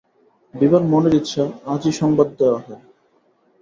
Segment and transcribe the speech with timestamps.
[0.53, 1.43] বিভার মনের ইচ্ছা
[1.65, 2.81] আজই সংবাদ দেওয়া হয়।